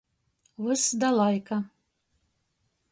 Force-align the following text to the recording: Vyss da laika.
Vyss 0.63 0.85
da 1.01 1.09
laika. 1.17 1.57